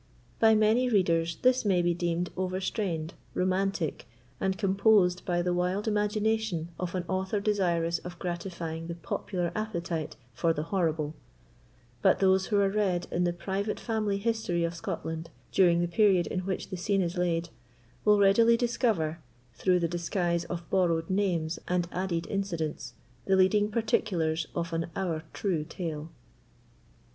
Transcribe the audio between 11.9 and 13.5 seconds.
but those who are read in the